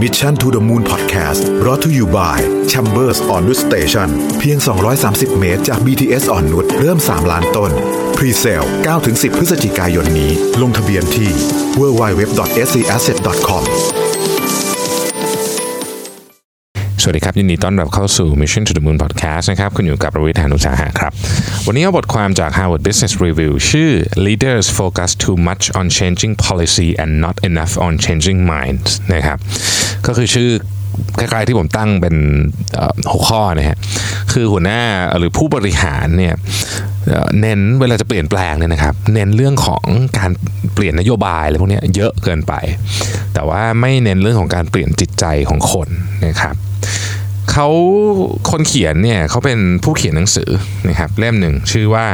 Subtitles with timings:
[0.00, 4.58] Mission to the Moon Podcast รอ t ธออยู่บ่าย Chambers on Wood Station เพียง
[4.98, 7.70] 230 เมตรจาก BTS อ่อนนุชเริ่ม 3 ล้านต้น
[8.16, 8.66] Pre-sale
[9.00, 10.32] 9-10 พฤศจิกายนนี้
[10.62, 11.30] ลงทะเบียนที่
[11.78, 13.64] www.scasset.com
[17.02, 21.12] สวัสดีครับ ยินดีต้อนรับเข้าสู่ Mission to the Moon Podcast นะครับคุณอยู่กับประวิทยานุสาหะครับ
[21.66, 23.90] วันนี้เอาบทความจาก Harvard Business Review ชื่อ
[24.26, 29.38] Leaders focus too much on changing policy and not enough on changing minds นะครับ
[30.06, 30.50] ก็คือชื่อ
[31.18, 32.14] คล้ายๆที่ผมตั้งเป็น
[33.10, 33.78] หัวข้อนะฮะ
[34.32, 34.82] คือหัวหน้า
[35.18, 36.34] หรือผู้บริหารเนี่ย
[37.40, 39.84] เน้นเวลาจะเปลี่ยนแปลงเนี่ยนะครับ เน้นเรื่องของ
[40.18, 40.30] การ
[40.74, 42.54] เปลี่ยนนโยบายอะไรพวกนี้เยอะเกินไป
[43.34, 45.88] แต่ว่าไม่เน้นเรื่องของการเปลี่ยนจิตใจของคน
[46.26, 46.54] นะครับ
[47.52, 47.68] เขา
[48.50, 50.50] คนเขียนเนี่ยเขาเป็นผู้เขียนหนังสือ
[50.88, 52.06] นะครับเล่มหนึ่งชื่อว่า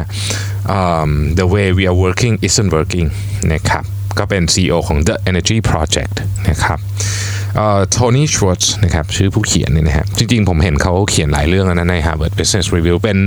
[0.79, 3.09] um, The Way We Are Working Isn't Working
[3.53, 3.85] นะครับ
[4.19, 6.15] ก็เป็น CEO ของ The Energy Project
[6.49, 6.79] นะครับ
[7.91, 13.19] โทนี่ชวอตส์นะครับชื่อผู้เขียนนี่นะฮะจริงๆ ผมเห็นเขาเขียนหลายเรื่องนะใน Harvard Business Review เป็น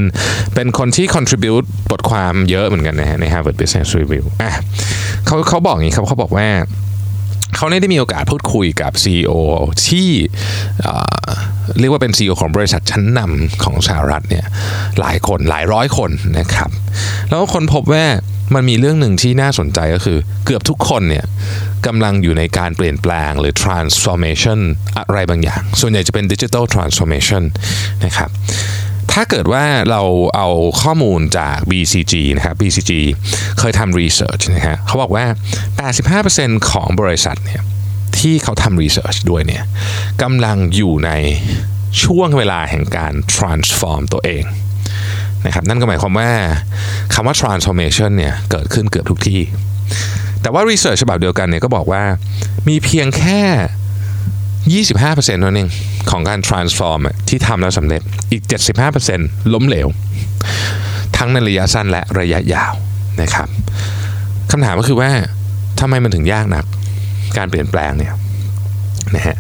[0.56, 4.52] เป็นคนที่ contribute บทความเยอะเหมือนกันนะฮะใน Harvard Business Review อะ
[5.26, 6.48] เขาเขาบอกอย่างนี้ครับเขาบอกว่า
[7.56, 9.32] เขาได้มีโอกาสพูดคุยกับ CEO
[9.88, 10.10] ที่
[10.82, 10.94] เอ่
[11.26, 11.30] อ
[11.80, 14.46] เรียกว่าเป็น CEO ของบริษัทชั้นนำของสหรัฐเนี่ย
[15.00, 16.70] หลายคนหลายร้อยคนนะครับ
[17.30, 18.06] แล้วคนพบว่า
[18.54, 21.26] มันมีเรื่องหนึ่งที่น่าสนใจก็คือ เกือบทุกคนเนี่ย
[21.86, 24.60] กำลังอยู่ในการเปลี่ยนแปลงหรือ transformation
[24.98, 27.44] อะไรบางอย่าง ส่วนใหญ่จะเป็น digital transformation
[28.06, 28.30] นะครับ
[29.14, 30.02] ถ้าเกิดว่าเรา
[30.36, 30.50] เอา
[30.82, 32.92] ข้อมูลจาก BCG นะครับ BCG
[33.60, 35.26] เคยทำ research นะฮะเขาบอกว่า
[35.98, 37.62] 85%ของบริษัทเนี่ย
[38.18, 39.64] ที่เขาทำ research ด้วยเนี่ย
[40.22, 41.12] กำลังอยู่ใน
[42.04, 44.44] ช่วงเวลาแห่งการ transform ตัวเอง
[45.46, 46.30] นะครับนั่นก็หมายความว่า
[47.14, 49.42] คำว่า transformation เนี่ยเกิดขึ้นเกือบทุกที่
[50.42, 52.04] แต่ว่า research ฉบับเดียวกันเนี่ยก็บอกว่า
[52.68, 53.40] มีเพียงแค่
[54.96, 55.70] 25%เท่านั้นเอง
[56.12, 58.44] ของการ transform ที่ทำแล้วสำเร็จอีก
[58.98, 59.88] 75%ล้มเหลว
[61.18, 62.74] ทั้งในระยะสั้นและระยะยาว
[63.22, 63.48] นะครับ
[64.52, 65.12] คำถามก็คือว่า
[65.80, 66.66] ทำไมมันถึงยากนัก
[67.38, 68.14] การเปลี่ยนแปลงเนี่ย
[69.16, 69.36] นะฮะ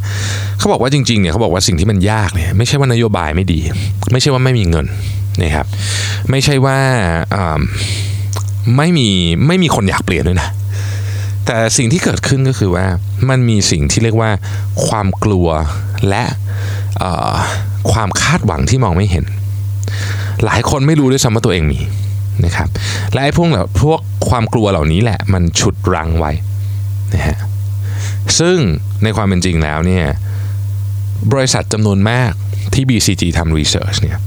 [0.58, 3.60] เขาบอกว่าจริงๆเนี่ยเขาบอกว่าสิ่งที่มันยากเนี่ยไม่ใช่ว่านโยบายไม่ดี
[4.12, 4.86] ไม่ใช่ว่าไม่มีเงิน
[5.44, 5.66] นะครับ
[6.30, 6.78] ไม่ใช่ว่า
[8.78, 9.08] ไม่มี
[9.48, 10.50] ไม่มีคนอยากเปลี่ยนด้วยนะ
[11.46, 12.86] แต่สิ่งที่เกิดขึ้นก็คือว่า
[13.30, 14.32] มันมีสิ่งที่เรียกว่า
[14.88, 15.48] ความกลัว
[16.10, 16.24] และ
[17.92, 19.26] ความคาดหวังที่มองไม่เห็น
[20.46, 21.80] หลายคนไม่รู้ด้วยซ้ำว่าตัวเองมี
[22.46, 22.70] นะครับ
[23.14, 24.00] และไอ้พวกเหล่าพวก
[24.30, 26.32] ความกลัวเหล่านี้แหละมันฉุดรั้งไว้
[27.14, 27.38] นะฮะ
[28.40, 28.58] ซึ่ง
[29.04, 30.06] ในความเป็นจริงแล้วเนี่ย
[31.32, 32.32] บริษัทจำนวนมาก
[32.74, 34.18] ที่ BCG ทำ research เนี่ย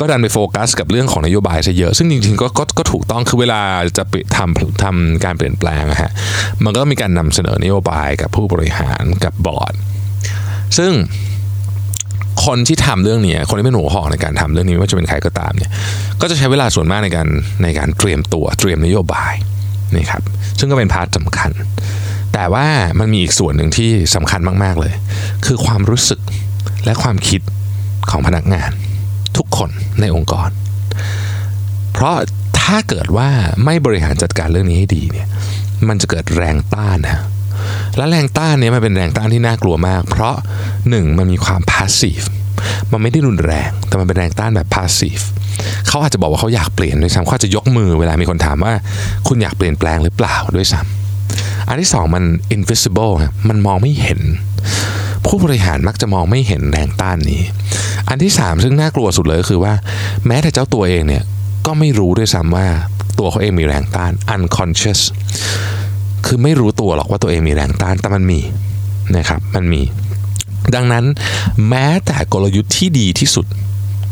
[0.00, 3.60] ก็ดันไปโฟกัสกับเรื่องของนโยบายซะเยอะ ซึ่งจริงๆก็ก็ก็ถูกต้องคือเวลา
[3.98, 6.10] จะไปทำทำการเปลี่ยนแปลงอะฮะ
[6.64, 9.74] มันก็ต้องมีการนำเสนอนโยบายกับผู้บริหารกับบอร์ด
[10.78, 10.92] ซึ่ง
[12.46, 15.70] คนที่ทำเรื่องนี้คนที่เป็นหัวหอกในการทำเรื่องนี้ไม่ว่าจะเป็นใครก็ตามเนี่ย
[16.20, 17.28] ก็จะใช้เวลาส่วนมากในการ
[17.62, 19.32] ในการเตรียมตัวเตรียมนโยบาย
[19.96, 20.22] นะครับ
[20.58, 21.50] ซึ่งก็เป็น part สำคัญ
[22.38, 24.94] แต่ว่ามันมีอีกส่วนหนึ่งที่สำคัญมาก ๆ เลย
[25.46, 26.20] คือความรู้สึก
[26.84, 27.40] และความคิด
[28.10, 28.70] ของพนักงาน
[29.36, 29.70] ทุกคน
[30.00, 30.50] ในองค์กร
[31.92, 32.16] เพราะ
[32.60, 33.28] ถ้าเกิดว่า
[33.64, 35.28] ไม่บริหารจัดการเรื่องนี้ให้ดีเนี่ย
[35.88, 37.18] มันจะเกิดแรงต้านนะ
[37.96, 40.34] และแรงต้านเนี้มันเป็นแรงต้านที่น่ากลัวมาก เพราะ
[40.90, 42.22] หนึ่งมันมีความ passive
[42.92, 45.20] มันไม่ได้รุนแรง แต่มันเป็นแรงต้านแบบพาสซีฟ
[45.88, 48.72] เขาอาจจะบอกว่าเขาอยากเปลี่ยนด้วยซ้ำเขาจะยกมือเวลามีคนถามว่า
[49.28, 51.05] คุณอยากเปลี่ยนแปลงหรือเปล่าด้วยซ้ำ
[51.68, 52.24] อันที่สองมัน
[52.56, 54.20] invisible ครับมันมองไม่เห็น
[55.26, 57.42] ผู้บริหารมักจะมองไม่เห็นแรงต้านนี้
[58.08, 59.74] อันที่สามซึ่งน่ากลัวสุดเลยก็คือว่า
[60.26, 61.22] แม้แต่เจ้าตัวเองเนี่ย
[61.66, 62.66] ก็ไม่รู้ด้วยซ้ำว่า
[63.18, 65.00] ตัวเขาเองมีแรงต้าน unconscious
[66.26, 68.40] คือไม่รู้ตัวหรอกว่าตัวเองมีแรงต้านแต่มันมี
[69.16, 69.82] นะครับมันมี
[70.74, 71.04] ดังนั้น
[71.68, 73.46] แม้แต่กลยุทธ์ที่ดีที่สุด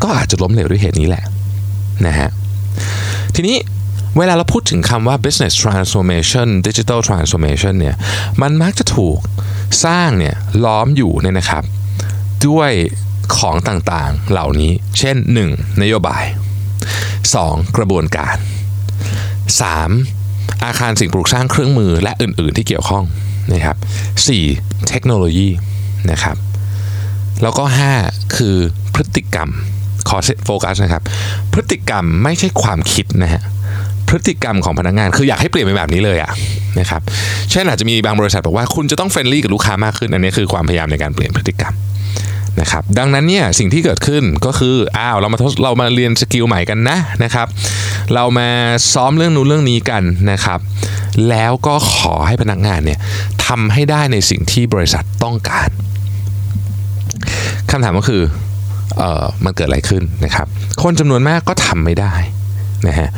[0.03, 1.25] ก็อาจจะล้มเหลวด้วยเหตุนี้แหละ
[2.07, 2.31] นะฮะ
[3.35, 3.57] ทีนี้
[4.19, 7.97] เวลาเราพูดถึงคำว่า business transformation digital transformation เนี่ย
[8.43, 9.19] มันมักจะถูก
[9.85, 11.65] สร้างเนี่ยล้อมอยู่เนี่ยนะครับ
[12.49, 12.71] ด้วย
[13.37, 15.17] ของต่างๆเหล่านี้ เช่น
[15.49, 15.83] 1.
[15.83, 16.25] นโยบาย
[17.21, 17.77] 2.
[17.77, 18.37] กระบวนการ
[19.91, 20.65] 3.
[20.65, 23.05] อาคารสิ่งปลูกสร้างเครื่องมือและอื่นๆที่เกี่ยวข้อง
[23.53, 23.77] นะครับ
[24.33, 24.89] 4.
[24.89, 25.49] เทคโนโลยี
[26.11, 26.37] นะครับ
[27.43, 27.65] แล้วก็
[28.01, 28.57] 5 คือ
[28.95, 29.51] พฤติกรรม
[30.09, 31.03] ขอโฟกัสนะครับ
[31.53, 33.43] พฤติกรรมไม่ใช่ความคิดนะฮะ
[34.29, 36.33] พฤติกรรมของพนักงาน คืออยากให้เปลี่ยนเป็นแบบนี้เลยอะ
[36.81, 37.01] นะครับ
[37.51, 41.75] เช่นอาจจะมีบางบริษัทบอกว่าคุณจะต้อง friendly กับลูกค้ามากขึ้นอันนี้คือความพยายามในการเปลี่ยนพฤติกรรม
[42.61, 47.47] นะครับดังนั้นเนี่ยสิ่งที่เกิดขึ้นก็คืออ้าวเรามาเทรนเรามาเรียน skill ใหม่กันนะนะครับ
[48.15, 48.49] เรามา
[48.95, 50.59] ซ้อมเรื่องนู้นเรื่องนี้กันนะครับ
[51.29, 52.99] แล้วก็ขอให้พนักงานเนี่ย
[53.47, 55.69] ทำให้ได้ในสิ่งที่บริษัทต้องการ
[57.71, 58.23] คำถามก็คือ
[58.99, 60.47] เออมันเกิดอะไรขึ้นนะครับ
[60.83, 62.15] คนจำนวนมากก็ทำไม่ได้
[62.89, 63.09] นะฮะ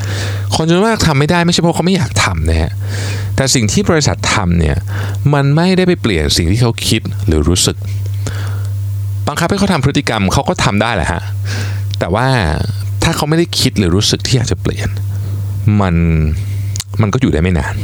[0.54, 2.70] คนจำนวนมากทำไม่ได้ไม่ใช่เพราะเขาไม่อยากทำนะฮะ
[3.36, 4.76] แต่สิ่งที่บริษัททำเนี่ย
[5.34, 7.76] มันไม่ได้ไปเปลี่ยนสิ่งที่เขาคิดหรือรู้สึก
[9.28, 11.22] บังคับให้เขาทำพฤติกรรมเขาก็ทำได้แหละฮะ
[11.98, 12.26] แต่ว่า
[13.02, 14.88] ถ้าเขาไม่ได้คิดหรือรู้สึกที่อยากจะเปลี่ยน
[15.80, 15.94] มัน
[17.00, 17.74] มันก็อยู่ได้ไม่นาน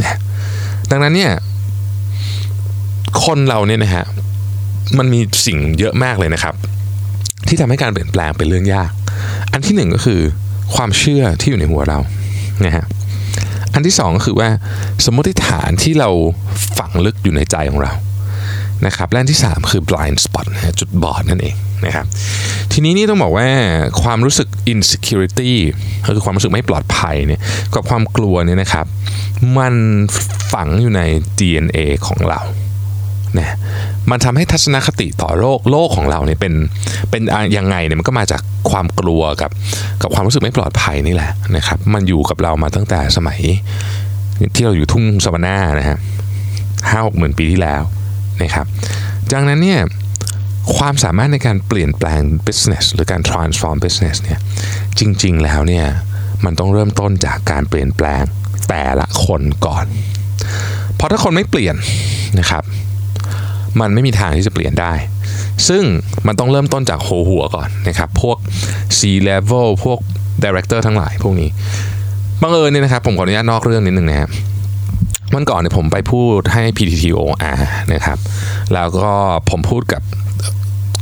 [0.00, 0.18] นะ
[0.90, 1.32] ดังนั้นเนี่ย
[3.24, 4.04] คนเราเนี่ยนะฮะ
[4.98, 6.54] มันมีสิ่งเยอะมากเลยนะครับ
[7.48, 8.90] ที่ทำให้การเปลี่ยนแปลงเป็นเรื่องยาก
[9.52, 10.20] อันที่หนึ่งก็คือ
[10.76, 11.98] ความเชื่อที่อยู่ในหัวเรา
[12.64, 12.84] นะฮะ
[13.74, 14.48] อันที่สองก็คือว่า
[15.04, 16.10] สมมติฐานที่เรา
[16.78, 17.92] ฝังลึกอยู่ในใจของเรา
[18.86, 20.46] นะครับและอันที่ 3 คือ blind spot
[20.80, 21.54] จุดบอดนั่นเอง
[21.86, 22.06] นะครับ
[22.72, 23.48] ทีนี้นี่ต้องบอกว่า
[24.02, 25.52] ความรู้สึก insecurity
[26.06, 27.40] ก็คือความรู้สึกไม่ปลอดภัยเนี่ย
[27.74, 28.86] กับความกลัวเนี่ยนะครับ
[29.58, 29.74] มัน
[30.52, 31.02] ฝังอยู่ใน
[31.38, 32.40] DNA ของเรา
[33.38, 33.56] นะ
[34.10, 36.54] มันทำให้ทัศนคติต่อโลกโลกของเราเนี่ยเป็น
[37.10, 37.22] เป็น
[37.56, 39.50] ยังไงเนี่ยมันก็มาจากความกลัวกับ
[40.02, 43.40] กับความรู้สึกไม่ปลอดภัยนี่แหละนะครับ มันอยู่กับเรามาตั้งแต่สมัย
[44.54, 45.98] ที่เราอยู่ทุ่งสวรรค์นะฮะ
[46.90, 47.82] ห้าหกหมื่นปีที่แล้ว
[48.42, 48.66] นะครับ
[49.32, 49.80] ดังนั้นเนี่ย
[50.76, 54.38] ความสามารถในการเปลี่ยนแปลง business หรือการ transform business เนี่ย
[54.98, 55.86] จริง ๆ แล้วเนี่ย
[56.44, 58.22] มันต้องเริ่มต้นจากการเปลี่ยนแปลง
[58.68, 59.86] แต่ละคนก่อน
[60.96, 61.76] เพราะถ้าคนไม่เปลี่ยน
[62.38, 62.62] นะครับ
[63.80, 64.92] มันไม่มีทางที่จะเปลี่ยนได้
[65.68, 65.82] ซึ่ง
[66.26, 68.36] มันต้องเริ่มต้นจากโหหัวก่อนนะครับ พวก
[68.98, 69.98] C level พวก
[70.44, 71.48] director ทั้งหลายพวกนี้
[72.42, 74.30] บังเอิญเนี่ยนะครับ ผมขออนุญาตนอกเรื่องนิดนึงนะครับ
[75.34, 77.56] วันก่อนเนี่ยผมไปพูดให้ PTTOR
[77.92, 78.18] นะครับ
[78.74, 79.10] แล้วก็
[79.50, 80.02] ผมพูดกับ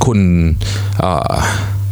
[0.05, 0.19] คุณ
[1.05, 1.33] ออ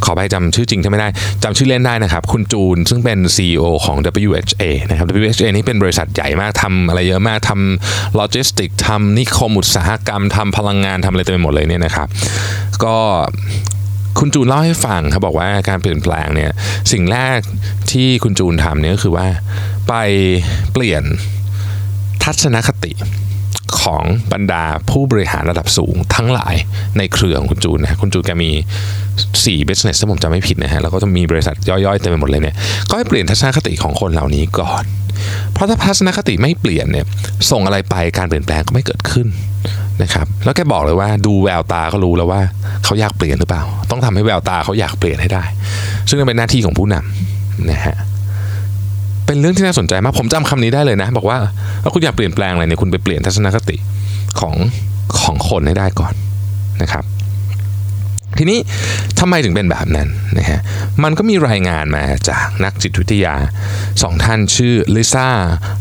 [0.05, 1.09] ขอไปจำชื่อจริงที่ไม่ได้
[1.43, 3.97] จำชื่อเล่นได้นะครับ คุณจูนซึ่งเป็น CEO ของ
[4.29, 12.09] WHA นะครับ WHA นี่เป็นบริษัทใหญ่มากทำอะไรเยอะมากทำโลจิสติกทำนิคมอุตสาหกรรมทำพลังงานทำอะไรเต็มไปหมดเลยเนี่ยนะครับ
[12.85, 12.97] ก็
[14.19, 16.51] คุณจูนเล่าให้ฟังเขาบอกว่าการเปลี่ยนแปลงเนี่ย
[16.93, 17.39] สิ่งแรก
[17.93, 19.27] ที่คุณจูนทำเนี่ยก็คือว่า
[19.89, 19.95] ไป
[20.73, 21.03] เปลี่ยน
[22.25, 22.93] ทัศนคติ
[23.85, 26.55] ของบรรดาผู้บริหารระดับสูงทั้งหลาย
[26.99, 28.51] ในเครือของคุณจูนนะคุณจูนแกมี
[29.05, 32.57] 4 business ถ้าผมจำไม่ผิดนะฮะแล้วก็จะมีบริษัทย่อยๆเต็มไปหมดเลยเนี่ย
[32.89, 34.85] ก็ให้เปลี่ยนทัศนคติของคนเหล่านี้ก่อน
[35.53, 37.07] เพราะถ้าทัศนคติไม่เปลี่ยนเนี่ย
[37.51, 39.27] ส่งอะไรไปการเปลี่ยนแปลงก็ไม่เกิดขึ้น
[40.03, 42.41] นะครับแล้วแกบอกเลยว่าดูแววตาก็รู้แล้วว่า
[42.85, 45.45] เขาอยากเปลี่ยนหรือเปล่า ต้องทำให้แววตาเขาอยากเปลี่ยนให้ได้
[46.09, 47.97] ซึ่งเป็นหน้าที่ของผู้นำนะฮะ
[49.31, 51.39] เป็นเรื่องที่น่าสนใจมาก ผมจำคำนี้ได้เลยนะ บอกว่า
[51.83, 53.77] ถ้าคุณอยากเปลี่ยนแปลงอะไรเนี่ยคุณไปเปลี่ยนทัศนคติ
[54.41, 54.55] ของ
[55.21, 56.15] ของคนให้ได้ก่อน
[56.83, 57.05] นะครับ
[58.39, 58.59] ทีนี้
[59.21, 60.61] ทำไมถึงเป็นแบบนั้นนะฮะ
[61.03, 63.35] มันก็มีรายงานมาจากนักจิตวิทยา
[64.03, 65.29] สองท่านชื่อลิซ่า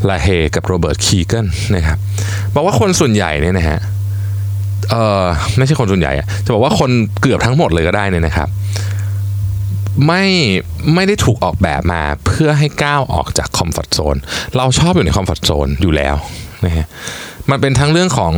[0.09, 1.45] ลาเฮกับโรเบิร์ตคีแกน
[1.75, 1.97] นะครับ
[2.55, 3.79] บอกว่าคนส่วนใหญ่เนี่ยนะฮะ
[4.91, 5.25] เออ
[5.57, 6.11] ไม่ใช่คนส่วนใหญ่
[6.45, 6.89] จะบอกว่าคน
[7.21, 8.49] เกือบทั้งหมดเลยก็ได้เนี่ยนะครับ
[10.07, 10.23] ไม่
[10.93, 14.15] ไม่ได้ถูกออกแบบมาเพื่อให้ก้าวออกจาก comfort zone
[14.57, 16.15] เราชอบอยู่ใน comfort zone อยู่แล้ว
[16.65, 16.85] นะฮะ
[17.49, 18.33] มันเป็นทั้งเรื่องของ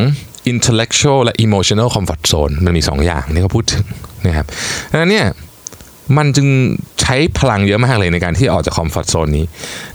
[0.52, 3.86] intellectual และ emotional comfort zone มันมี 2 อย่างที่เขาพูดถึง
[4.28, 4.46] นะครับ
[4.92, 5.28] ดังนั้นเนี่ย
[6.18, 6.48] มันจึง
[7.02, 9.46] ใช้พลังเยอะมากเลยในการที่ออกจากคอมฟอร์ทโซนนี้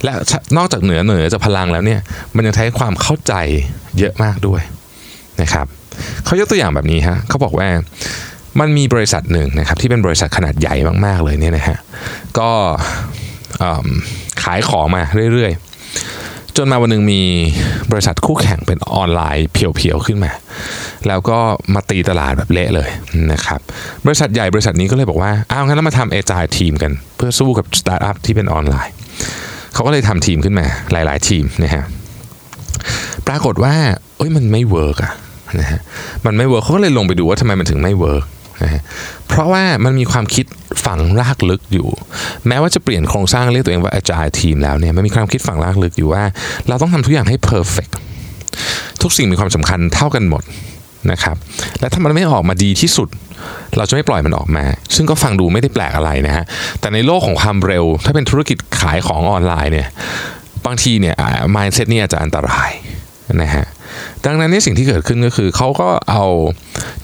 [0.02, 0.12] และ
[0.56, 2.00] นอกจากเหนือเหนือจะพลังแล้วเนี่ย
[2.36, 3.34] มันยังใช้ความเข้าใจ
[3.98, 4.62] เยอะมากด้วย
[5.42, 5.66] นะครับ
[6.24, 7.68] เขายกตัวอย่างแบบนี้ฮะเขาบอกว่า
[8.60, 10.74] มันมีบริษัทหนึ่งนะครับที่เป็นบริษัทขนาดใหญ่
[11.06, 11.78] มากๆเลยเนี่ยนะฮะ
[12.38, 12.50] ก็
[14.42, 17.22] ขายของมาเรื่อยๆ จนมาวันหนึ่งมี
[17.92, 20.32] บริษัทคู่แข่งเป็นออนไลน์เพียวๆขึ้นมา
[21.08, 21.38] แล้วก็
[21.74, 22.88] มาตีตลาดแบบเละเลย
[23.32, 23.60] นะครับ
[24.06, 28.92] บริษัทใหญ่บริษัทนี้ก็เลยบอกว่าอ้าวงั้นเรามาทำ agile team กัน เพื่อสู้กับสตาร์ทอัพที่เป็นออนไลน์
[29.74, 31.84] เขาก็เลยทำทีมขึ้นมาหลาย ๆ ทีมนะฮะ
[33.26, 33.74] ปรากฏว่า
[34.16, 35.12] เอ้ยมันไม่ work อะ
[35.60, 35.80] นะฮะ
[36.26, 38.24] มันไม่ work เขาก็เลยลงไปดูว่าทำไมมันถึงไม่ work
[38.62, 38.82] นะ
[39.28, 40.46] เพราะว่ามันมีความคิด
[40.86, 41.88] ฝังรากลึกอยู่
[42.46, 46.22] แม้ว่าจะเปลี่ยนโครงสร้างเรียกตัวเองว่า agile team แล้วเนี่ยมันมีความคิดฝังรากลึกอยู่ว่า
[46.68, 47.92] เราต้องทำทุกอย่างให้ perfect
[49.02, 50.42] ทุกสิ่งมีความสำคัญเท่ากันหมด
[51.12, 51.36] นะครับ
[51.80, 53.08] และถ้ามันไม่ออกมาดีที่สุด
[53.76, 56.44] เราจะไม่ปล่อยมันออกมา ซึ่งก็ฟังดูไม่ได้แปลกอะไรนะฮะ
[56.80, 59.88] แต่ในโลกของความเร็ว ถ้าเป็นธุรกิจขายของออนไลน์เนี่ย
[60.66, 61.14] บางทีเนี่ย
[61.56, 62.70] mindset นี่อาจจะอันตราย
[63.42, 63.64] นะฮะ
[64.26, 66.24] ดังนั้นนี่สิ่งที่เกิดขึ้นก็คือเขาก็เอา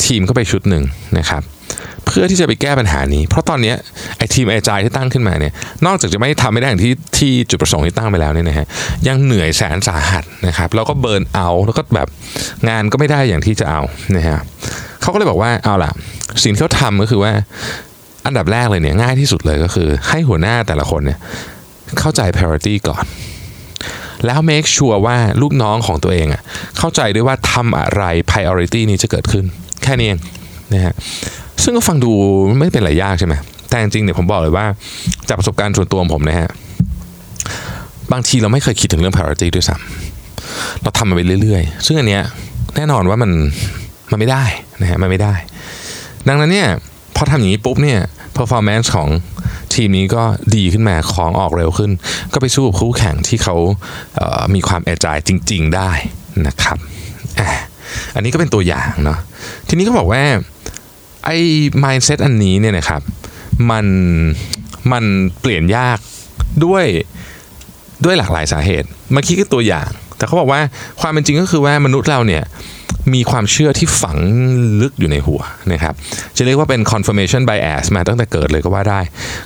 [0.04, 0.84] ทีมเข้าไปชุดหนึ่ง
[1.18, 1.42] นะครับ
[2.06, 3.74] เพื่อที่จะไปแก้ปัญหานี้ เพราะตอนนี้
[4.18, 5.52] ไอ้ทีมไอจายที่ตั้งขึ้นมาเนี่ย
[5.86, 8.66] นอกจากจะไม่ทำไม่ได้อย่างที่ที่จุดประสงค์ที่ตั้งไปแล้วเนี่ยนะฮะ
[9.08, 12.08] ยังเหนื่อยแสนสาหัสนะครับแล้วก็เบิร์นเอาแล้วก็แบบ
[12.68, 13.80] งานก็ไม่ได้อย่างที่จะเอา
[14.16, 14.38] นะฮะ
[15.02, 15.90] เขาก็เลยบอกว่าเอาล่ะ
[16.44, 17.32] สิ่งที่เขาทำก็คือว่า
[18.26, 21.18] อันดับแรกเลยเนี่ยง่ายที่สุดเลยก็คือ ให้หัวหน้าแต่ละคนเนี่ย
[22.00, 23.04] เข้าใจ priority ก่อน
[24.26, 26.42] แล้ว make sure ว่าลูกน้องของตัวเองอะ
[26.78, 29.44] เข้าใจด้วยว่าทำอะไร priority นี้จะเกิดขึ้น
[29.82, 30.18] แค่นี้เอง
[30.72, 30.94] นะฮะ
[31.62, 32.12] ซึ่งก็ฟังดู
[32.58, 33.34] ไม่เป็นอะไรยากใช่ไหม
[33.68, 34.66] แต่จริงๆเนี่ยผมบอกเลยว่า
[35.28, 36.48] จากประสบการณ์ส่วนตัวของผมนะฮะ
[38.12, 42.22] บางทีเราไม่เคยคิดถึงเรื่อง priority ด้วยซ้ำเราทำมันไปเรื่อยๆ ซึ่งอันเนี้ย
[42.76, 43.30] แน่นอนว่ามัน
[44.10, 44.44] มันไม่ได้
[44.80, 45.34] นะฮะมันไม่ได้
[46.28, 46.68] ดังนั้นเนี่ย
[47.16, 47.98] พอทำอย่างนี้ปุ๊บเนี่ย
[48.38, 49.08] performance ของ
[49.74, 50.22] ทีมนี้ก็
[50.56, 51.90] ดีขึ้นมาของออกเร็วขึ้น
[52.32, 53.56] ก็ไปสู้กับคู่แข่งที่เขา
[54.14, 55.90] เมีความแอจายจริง ๆ ได้
[56.46, 56.76] นะครับ
[58.14, 59.18] อันนี้ก็เป็นตัวอย่างเนาะ
[59.68, 60.22] ทีนี้ก็บอกว่า
[61.24, 61.36] ไอ้
[61.84, 63.00] mindset อันนี้เนี่ยนะครับ
[63.70, 63.86] มัน
[64.92, 65.04] มัน
[65.40, 65.98] เปลี่ยนยาก
[66.64, 66.84] ด้วย
[68.04, 70.60] ด้วยหลากหลายสาเหตุเมื่อกี้ก็ตัวอย่าง แต่เขาบอกว่า
[71.00, 72.42] ความเป็นจริงก็คือว่ามนุษย์เราเนี่ย
[73.14, 74.18] มีความเชื่อที่ฝัง
[74.80, 75.42] ลึกอยู่ในหัว
[75.72, 75.94] นะครับ
[76.36, 79.00] จะเรียกว่าเป็น confirmation bias มาตั้งแต่เกิดเลยก็ว่าได้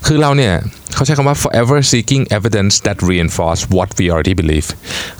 [0.06, 0.52] คือเราเนี่ย
[0.94, 4.68] เขาใช้คำว่า forever seeking evidence that reinforce what we already believe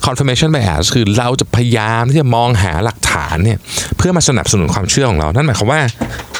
[0.05, 3.57] confirmation bias คือเราจะพยายามที่จะมองหาหลักฐานเนี่ย
[3.97, 5.81] เพื่อมาสนับสนุนความเชื่อของเรา นั่นหมายความว่า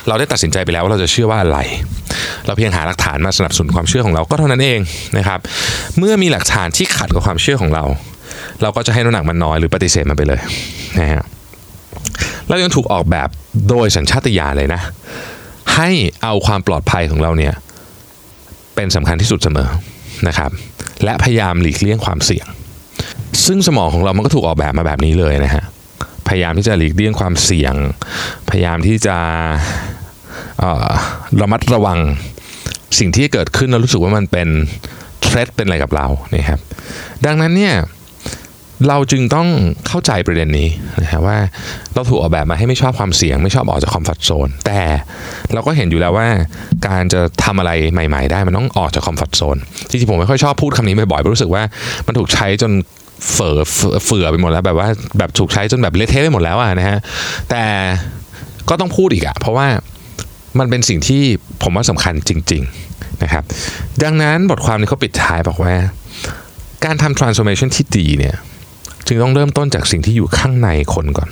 [0.07, 1.57] เราได้ตัดสินใจไปแล้วว่าเราจะเชื่อว่าอะไร
[2.45, 4.79] เราเพียงหาหลักฐานมาสนับสนุนความเชื่อของเราก็เท่านั้นเอง
[5.17, 5.39] นะครับ
[5.97, 7.83] เมื่อมีหลักฐานที่ขัดกับความเชื่อของเรา
[8.61, 10.39] เราก็จะให้น้ำหนักมันน้อยหรือปฏิเสธมันไปเลย
[10.99, 11.23] นะฮะ
[12.47, 13.29] เรายังถูกออกแบบ
[13.69, 14.81] โดยสัญชาตญาณเลยนะ
[15.75, 15.89] ให้
[16.23, 17.53] เอาความปลอดภัยของเราเนี่ย
[18.75, 19.69] เป็นสำคัญที่สุดเสมอ
[20.27, 20.51] นะครับ
[21.03, 22.47] และพยายามหลีกเลี่ยงความเสี่ยง
[23.45, 25.63] ซึ่งสมองของเรามันก็ถูกออกแบบมาแบบนี้เลยนะฮะ
[26.27, 27.75] พยายามที่จะหลีกเลี่ยงความเสี่ยง
[28.49, 29.17] พยายามที่จะ
[31.41, 31.99] ระมัดระวัง
[32.99, 34.47] สิ่งที่เกิดขึ้นเรารู้สึกว่ามันเป็น
[35.21, 36.59] เทรดเป็นอะไรกับเรานะครับ
[37.25, 37.73] ดังนั้นเนี่ย
[38.89, 39.47] เราจึงต้อง
[39.87, 40.67] เข้าใจประเด็นนี้
[41.01, 41.37] นะฮะว่า
[41.95, 44.79] เราถูกออกแบบมาให้ไม่ชอบความเสี่ยง ไม่ชอบออกจากคอมฟอร์ทโซนแต่
[45.53, 46.27] เราก็เห็นอยู่แล้วว่า
[46.87, 49.57] การจะทำอะไรใหม่ ๆ ได้มันต้องออกจากคอมฟอร์ทโซน
[49.89, 51.63] จริงๆผมไม่ค่อยชอบพูดคำนี้บ่อยๆเพราะรู้สึกว่า
[52.07, 52.71] มันถูกใช้จน
[53.31, 53.57] เฝอ
[54.05, 56.97] เฟื่อไปหมดแล้วแบบว่าแบบถูกใช้จนแบบเละเทะไปหมดแล้วอะนะฮะ
[57.49, 57.63] แต่
[58.69, 59.67] ก็ต้องพูดอีกอะเพราะว่า
[60.59, 61.21] มันเป็นสิ่งที่
[61.63, 63.43] ผมว่าสำคัญจริง ๆนะครับ
[64.03, 65.73] ดังนั้นบทความนี้เขาปิดท้ายบอกว่า
[66.85, 68.35] การทำ transformation ที่ดีเนี่ย
[69.07, 71.29] จึงต้องเริ่มต้นจากสิ่งที่อยู่ข้างในคนก่อน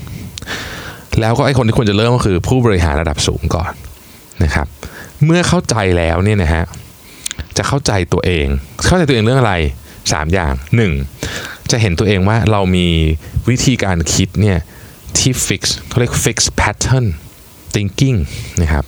[1.20, 3.72] แล้วก็ไอ้คนที่ควรจะเริ่มก็คือผู้บริหารระดับสูงก่อน
[4.44, 4.68] นะครับ
[5.26, 6.64] เมื่อเข้าใจแล้วเนี่ยนะฮะ
[7.58, 8.48] จะเข้าใจตัวเอง
[8.86, 9.54] เข้าใจตัวเองเรื่องอะไร
[9.96, 10.54] 3 อย่าง
[11.12, 11.72] 1.
[11.72, 12.88] จะเห็นตัวเองว่าเรามี
[13.50, 14.58] วิธีการคิดเนี่ย
[15.18, 17.06] ที่ fix เขาเรียก fix pattern
[17.74, 18.18] thinking
[18.62, 18.86] นะครับ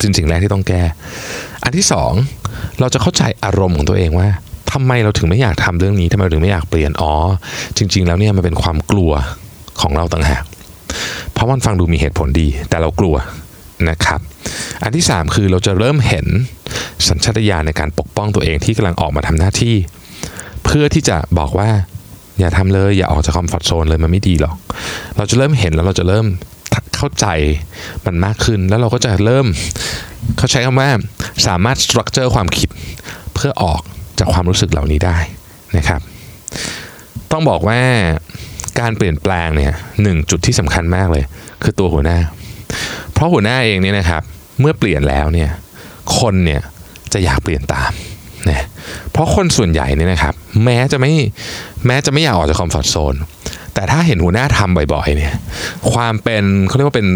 [0.00, 0.82] จริงแรกที่ต้องแก้
[1.62, 2.12] อันที่สอง
[2.80, 4.28] เราจะเข้าใจอารมณ์ของตัวเองว่า
[4.74, 7.12] ทำไมเราถึงไม่อยากทำเรื่องนี้ทำไมเราถึงไม่อยากเปลี่ยนอ๋อ
[7.76, 9.12] จริง ๆ แล้วเนี่ยมันเป็นความกลัว
[9.80, 10.44] ของเราต่างหาก
[11.32, 13.16] เพราะมันฟังดูมีเหตุผลดี แต่เรากลัว
[13.88, 14.20] นะครับ
[14.82, 16.26] อันที่ 3 คือเราจะเริ่มเห็น
[17.08, 19.74] สัญชาตญาณในการปกป้องตัวเองที่กำลังออกมาทำหน้าที่
[20.64, 21.68] เพื่อที่จะบอกว่า
[22.40, 24.54] อย่าทำเลยอย่าออกจากคอมฟอร์ทโซนเลยมันไม่ดีหรอก
[25.16, 26.26] เราจะเริ่มเห็นแล้วเราจะเริ่ม
[26.96, 27.26] เข้าใจ
[28.06, 29.46] มันมากขึ้น แล้วเราก็จะเริ่ม
[30.36, 30.90] เขาใช้คำว่า
[31.46, 32.68] สามารถสตรัคเจอร์ความคิด
[33.34, 33.82] เพื่อออก
[34.24, 35.18] จากความรู้สึกเหล่านี้ได้
[35.76, 36.00] นะครับ
[37.32, 37.80] ต้องบอกว่า
[38.80, 41.24] การเปลี่ยนแปลงเนี่ยหนึ่งจุดที่สำคัญมากเลย
[41.62, 42.18] คือตัวหัวหน้า
[43.12, 44.22] เพราะหัวหน้าเองเนี่ยนะครับ
[44.60, 45.50] เมื่อเปลี่ยนแล้วเนี่ย
[46.18, 46.60] คนเนี่ย
[47.12, 47.92] จะอยากเปลี่ยนตาม
[48.50, 48.66] นะ
[49.12, 51.12] เพราะคนส่วนใหญ่เนี่ยนะครับ แม้จะไม่
[51.86, 53.14] แม้จะไม่อยากออกจากคอมฟอร์ทโซน
[53.74, 55.34] แต่ถ้าเห็นหัวหน้าทำบ่อยๆเนี่ย
[55.92, 57.08] ความเป็นเขาเรียกว่าเป็น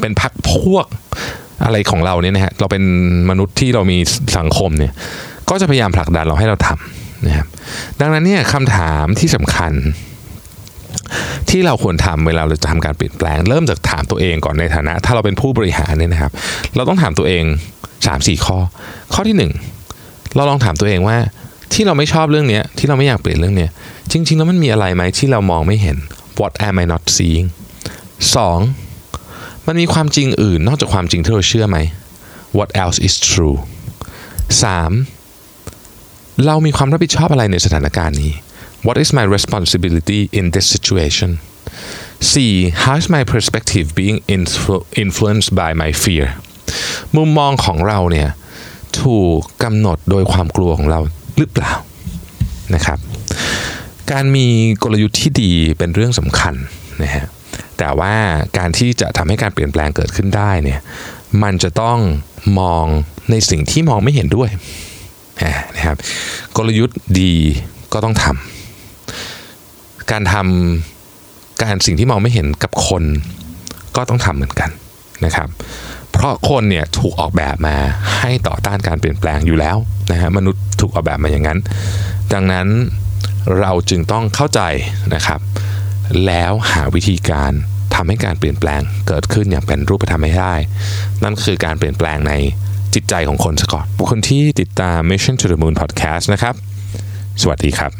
[0.00, 0.86] เป็นพักพวก
[1.64, 2.84] อะไรของเราเนี่ยนะฮะเราเป็น
[3.30, 3.98] มนุษย์ที่เรามี
[4.38, 4.92] สังคมเนี่ย
[5.52, 7.46] ก็จะพยายามผลักดันเราให้เราทำนะครับ
[8.00, 9.72] ดังนั้นเนี่ยคำถามที่สำคัญ
[11.50, 16.32] ที่เราควรทำเวลาเราจะทำการเปลี่ยนแปลง เริ่มจากถามตัวเองก่อนในฐานะ ถ้าเราเป็นผู้บริหารเนี่ยนะครับ
[16.76, 17.44] เราต้องถามตัวเอง
[17.94, 18.58] 3-4 ข้อ
[19.14, 19.50] ข้อที่
[19.88, 21.16] 1 เราลองถามตัวเองว่า
[21.72, 23.68] ที่เราไม่ชอบเรื่องนี้ที่เราไม่อยากเปลี่ยนเรื่องนี้
[24.12, 25.96] จริง ๆ แล้วมันมีอะไรไหมที่เรามองไม่เห็น
[26.40, 27.46] what am I not seeing
[28.96, 29.66] 2.
[29.66, 31.78] มันมีความจริงอื่นนอกจากความจริงที่เราเชื่อไหม
[32.58, 33.56] what else is true
[34.62, 35.21] 3.
[36.46, 38.32] เรามีความรับผิดชอบอะไรในสถานการณ์นี้
[38.86, 41.30] what is my responsibility in this situation
[42.32, 42.84] 4.
[42.84, 44.18] how is my perspective being
[45.04, 46.26] influenced by my fear
[47.16, 48.28] มุมมองของเราเนี่ย
[49.00, 51.00] ถูกกำหนดโดยความกลัวของเรา
[51.38, 51.72] หรือเปล่า
[52.74, 52.98] นะครับ
[54.12, 54.46] การมี
[54.82, 56.54] กลยุทธ์ที่ดีเป็นเรื่องสำคัญ
[57.02, 57.26] นะฮะ
[57.78, 58.14] แต่ว่า
[58.58, 60.80] การที่จะทำให้การเปลี่ยนแปลงเกิดขึ้นได้เนี่ย
[61.42, 61.98] มันจะต้อง
[62.60, 62.86] มอง
[63.30, 64.50] ในสิ่งที่มองไม่เห็นด้วย
[65.76, 65.96] นะครับ
[66.56, 67.34] กลยุทธ์ดี
[67.92, 73.02] ก็ต้องทำการทำการสิ่งที่มองไม่เห็นกับคน
[73.96, 74.70] ก็ต้องทำเหมือนกัน
[75.24, 75.48] นะครับ
[76.12, 77.76] เพราะคนเนี่ยถูกออกแบบมา
[78.18, 79.76] ให้ต่อต้านการเปลี่ยนแปลงอยู่แล้ว
[80.10, 81.58] นะฮะมนุษย์ถูกออกแบบมาอย่างนั้น
[82.32, 82.68] ดังนั้น
[83.60, 84.60] เราจึงต้องเข้าใจ
[85.14, 85.40] นะครับ
[86.26, 87.52] แล้วหาวิธีการ
[87.94, 90.54] ทำให้การเปลี่ยนแปลงเกิดขึ้นอย่างเป็นรูปธรรมให้ได้
[91.22, 92.32] นั่นคือการเปลี่ยนแปลงใน
[92.94, 96.54] จิตใจของคนซะก่อนคนที่ติดตาม Mission to the Moon Podcast นะครับ
[97.42, 97.92] สวัสดีครับ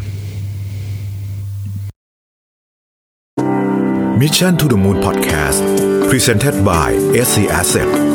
[4.23, 5.63] Mission to the Moon Podcast
[6.11, 6.89] Presented by
[7.27, 8.12] SC Asset